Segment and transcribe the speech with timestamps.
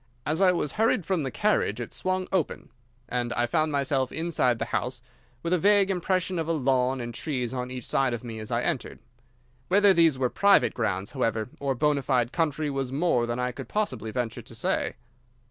[0.25, 2.69] As I was hurried from the carriage it swung open,
[3.07, 5.03] and I found myself inside the house,
[5.43, 8.49] with a vague impression of a lawn and trees on each side of me as
[8.51, 8.97] I entered.
[9.67, 13.67] Whether these were private grounds, however, or bonâ fide country was more than I could
[13.67, 14.95] possibly venture to say.